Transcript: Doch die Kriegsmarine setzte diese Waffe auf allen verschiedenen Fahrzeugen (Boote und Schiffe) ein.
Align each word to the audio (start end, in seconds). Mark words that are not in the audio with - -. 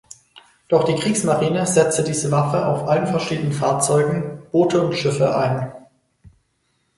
Doch 0.67 0.83
die 0.85 0.95
Kriegsmarine 0.95 1.67
setzte 1.67 2.01
diese 2.03 2.31
Waffe 2.31 2.65
auf 2.65 2.87
allen 2.87 3.05
verschiedenen 3.05 3.51
Fahrzeugen 3.53 4.41
(Boote 4.51 4.81
und 4.81 4.95
Schiffe) 4.95 5.37
ein. 5.37 5.71